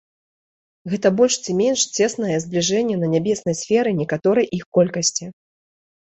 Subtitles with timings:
[0.93, 5.25] Гэта больш ці менш цеснае збліжэнне на нябеснай сферы некаторай іх колькасці.